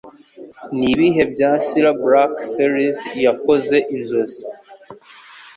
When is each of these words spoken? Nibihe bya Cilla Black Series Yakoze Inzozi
Nibihe 0.79 1.23
bya 1.33 1.51
Cilla 1.65 1.91
Black 2.03 2.33
Series 2.53 2.99
Yakoze 3.25 3.77
Inzozi 3.95 4.43